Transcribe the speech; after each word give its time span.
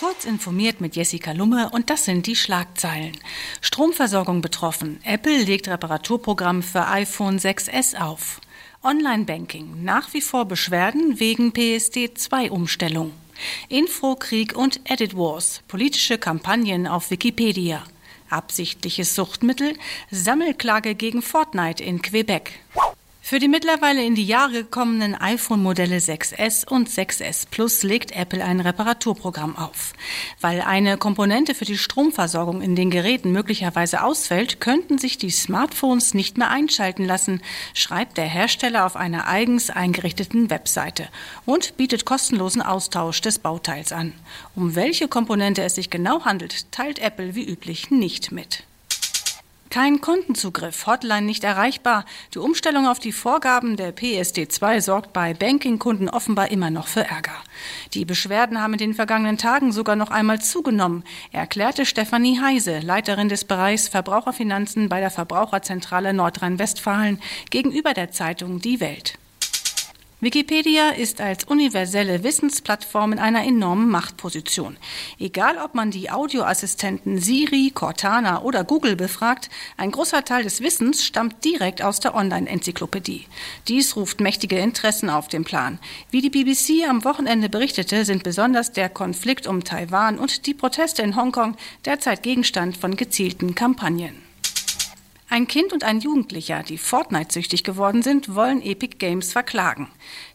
Kurz 0.00 0.24
informiert 0.24 0.80
mit 0.80 0.96
Jessica 0.96 1.32
Lumme 1.32 1.68
und 1.72 1.90
das 1.90 2.06
sind 2.06 2.26
die 2.26 2.34
Schlagzeilen. 2.34 3.12
Stromversorgung 3.60 4.40
betroffen. 4.40 4.98
Apple 5.04 5.42
legt 5.42 5.68
Reparaturprogramm 5.68 6.62
für 6.62 6.86
iPhone 6.86 7.38
6s 7.38 8.00
auf. 8.00 8.40
Online-Banking. 8.82 9.84
Nach 9.84 10.14
wie 10.14 10.22
vor 10.22 10.46
Beschwerden 10.46 11.20
wegen 11.20 11.52
PSD2-Umstellung. 11.52 13.12
Infokrieg 13.68 14.56
und 14.56 14.80
Edit 14.84 15.18
Wars. 15.18 15.60
Politische 15.68 16.16
Kampagnen 16.16 16.86
auf 16.86 17.10
Wikipedia. 17.10 17.84
Absichtliches 18.30 19.14
Suchtmittel. 19.14 19.74
Sammelklage 20.10 20.94
gegen 20.94 21.20
Fortnite 21.20 21.84
in 21.84 22.00
Quebec. 22.00 22.52
Für 23.30 23.38
die 23.38 23.46
mittlerweile 23.46 24.04
in 24.04 24.16
die 24.16 24.24
Jahre 24.24 24.64
gekommenen 24.64 25.14
iPhone-Modelle 25.14 25.98
6S 25.98 26.68
und 26.68 26.88
6S 26.88 27.46
Plus 27.48 27.84
legt 27.84 28.10
Apple 28.10 28.44
ein 28.44 28.58
Reparaturprogramm 28.58 29.54
auf. 29.54 29.92
Weil 30.40 30.60
eine 30.62 30.96
Komponente 30.96 31.54
für 31.54 31.64
die 31.64 31.78
Stromversorgung 31.78 32.60
in 32.60 32.74
den 32.74 32.90
Geräten 32.90 33.30
möglicherweise 33.30 34.02
ausfällt, 34.02 34.60
könnten 34.60 34.98
sich 34.98 35.16
die 35.16 35.30
Smartphones 35.30 36.12
nicht 36.12 36.38
mehr 36.38 36.50
einschalten 36.50 37.04
lassen, 37.04 37.40
schreibt 37.72 38.16
der 38.16 38.26
Hersteller 38.26 38.84
auf 38.84 38.96
einer 38.96 39.28
eigens 39.28 39.70
eingerichteten 39.70 40.50
Webseite 40.50 41.06
und 41.46 41.76
bietet 41.76 42.04
kostenlosen 42.04 42.62
Austausch 42.62 43.20
des 43.20 43.38
Bauteils 43.38 43.92
an. 43.92 44.12
Um 44.56 44.74
welche 44.74 45.06
Komponente 45.06 45.62
es 45.62 45.76
sich 45.76 45.88
genau 45.88 46.24
handelt, 46.24 46.72
teilt 46.72 46.98
Apple 46.98 47.36
wie 47.36 47.48
üblich 47.48 47.92
nicht 47.92 48.32
mit. 48.32 48.64
Kein 49.70 50.00
Kontenzugriff, 50.00 50.88
Hotline 50.88 51.22
nicht 51.22 51.44
erreichbar. 51.44 52.04
Die 52.34 52.40
Umstellung 52.40 52.88
auf 52.88 52.98
die 52.98 53.12
Vorgaben 53.12 53.76
der 53.76 53.94
PSD2 53.94 54.80
sorgt 54.80 55.12
bei 55.12 55.32
Bankingkunden 55.32 56.08
offenbar 56.10 56.50
immer 56.50 56.70
noch 56.70 56.88
für 56.88 57.04
Ärger. 57.04 57.36
Die 57.94 58.04
Beschwerden 58.04 58.60
haben 58.60 58.72
in 58.72 58.80
den 58.80 58.94
vergangenen 58.94 59.38
Tagen 59.38 59.70
sogar 59.70 59.94
noch 59.94 60.10
einmal 60.10 60.40
zugenommen, 60.40 61.04
erklärte 61.30 61.86
Stefanie 61.86 62.40
Heise, 62.40 62.80
Leiterin 62.80 63.28
des 63.28 63.44
Bereichs 63.44 63.86
Verbraucherfinanzen 63.86 64.88
bei 64.88 64.98
der 64.98 65.12
Verbraucherzentrale 65.12 66.14
Nordrhein-Westfalen, 66.14 67.20
gegenüber 67.50 67.94
der 67.94 68.10
Zeitung 68.10 68.58
Die 68.58 68.80
Welt. 68.80 69.20
Wikipedia 70.22 70.90
ist 70.90 71.22
als 71.22 71.44
universelle 71.44 72.22
Wissensplattform 72.22 73.14
in 73.14 73.18
einer 73.18 73.42
enormen 73.42 73.88
Machtposition. 73.88 74.76
Egal, 75.18 75.56
ob 75.56 75.74
man 75.74 75.90
die 75.90 76.10
Audioassistenten 76.10 77.18
Siri, 77.18 77.70
Cortana 77.74 78.42
oder 78.42 78.62
Google 78.62 78.96
befragt, 78.96 79.48
ein 79.78 79.90
großer 79.90 80.22
Teil 80.22 80.42
des 80.42 80.60
Wissens 80.60 81.06
stammt 81.06 81.42
direkt 81.42 81.80
aus 81.80 82.00
der 82.00 82.14
Online-Enzyklopädie. 82.14 83.24
Dies 83.66 83.96
ruft 83.96 84.20
mächtige 84.20 84.58
Interessen 84.58 85.08
auf 85.08 85.28
den 85.28 85.44
Plan. 85.44 85.78
Wie 86.10 86.20
die 86.20 86.28
BBC 86.28 86.86
am 86.86 87.02
Wochenende 87.04 87.48
berichtete, 87.48 88.04
sind 88.04 88.22
besonders 88.22 88.72
der 88.72 88.90
Konflikt 88.90 89.46
um 89.46 89.64
Taiwan 89.64 90.18
und 90.18 90.44
die 90.44 90.52
Proteste 90.52 91.00
in 91.00 91.16
Hongkong 91.16 91.56
derzeit 91.86 92.22
Gegenstand 92.22 92.76
von 92.76 92.94
gezielten 92.94 93.54
Kampagnen. 93.54 94.29
Ein 95.32 95.46
Kind 95.46 95.72
und 95.72 95.84
ein 95.84 96.00
Jugendlicher, 96.00 96.64
die 96.64 96.76
Fortnite-süchtig 96.76 97.62
geworden 97.62 98.02
sind, 98.02 98.34
wollen 98.34 98.60
Epic 98.62 98.96
Games 98.98 99.32
verklagen. 99.32 99.86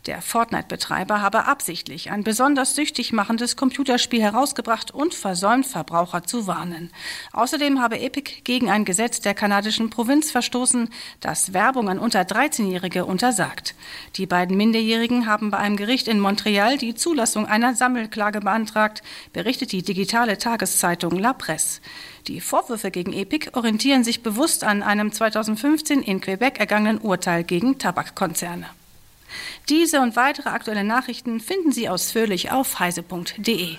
Der 0.05 0.21
Fortnite-Betreiber 0.21 1.21
habe 1.21 1.47
absichtlich 1.47 2.11
ein 2.11 2.23
besonders 2.23 2.75
süchtig 2.75 3.11
machendes 3.11 3.57
Computerspiel 3.57 4.21
herausgebracht 4.21 4.91
und 4.91 5.13
versäumt, 5.13 5.65
Verbraucher 5.65 6.23
zu 6.23 6.47
warnen. 6.47 6.91
Außerdem 7.33 7.81
habe 7.81 7.99
Epic 7.99 8.43
gegen 8.45 8.69
ein 8.69 8.85
Gesetz 8.85 9.19
der 9.19 9.33
kanadischen 9.33 9.89
Provinz 9.89 10.31
verstoßen, 10.31 10.87
das 11.19 11.51
Werbung 11.51 11.89
an 11.89 11.99
unter 11.99 12.21
13-Jährige 12.21 13.03
untersagt. 13.03 13.75
Die 14.15 14.27
beiden 14.27 14.55
Minderjährigen 14.55 15.25
haben 15.25 15.51
bei 15.51 15.57
einem 15.57 15.75
Gericht 15.75 16.07
in 16.07 16.21
Montreal 16.21 16.77
die 16.77 16.95
Zulassung 16.95 17.47
einer 17.47 17.75
Sammelklage 17.75 18.39
beantragt, 18.39 19.03
berichtet 19.33 19.73
die 19.73 19.83
digitale 19.83 20.37
Tageszeitung 20.37 21.19
La 21.19 21.33
Presse. 21.33 21.81
Die 22.27 22.41
Vorwürfe 22.41 22.89
gegen 22.89 23.13
Epic 23.13 23.51
orientieren 23.53 24.03
sich 24.03 24.23
bewusst 24.23 24.63
an 24.63 24.81
einem 24.85 25.11
2015 25.11 26.01
in 26.01 26.21
Quebec 26.21 26.59
ergangenen 26.59 26.99
Urteil 26.99 27.43
gegen 27.43 27.77
Tabakkonzerne. 27.77 28.67
Diese 29.69 30.01
und 30.01 30.15
weitere 30.15 30.49
aktuelle 30.49 30.83
Nachrichten 30.83 31.39
finden 31.39 31.71
Sie 31.71 31.89
ausführlich 31.89 32.51
auf 32.51 32.79
heise.de. 32.79 33.77